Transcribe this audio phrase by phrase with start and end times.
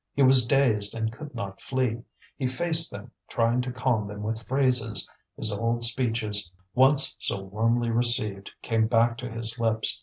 [0.15, 2.01] He was dazed and could not flee;
[2.35, 5.07] he faced them, trying to calm them with phrases.
[5.37, 9.99] His old speeches, once so warmly received, came back to his lips.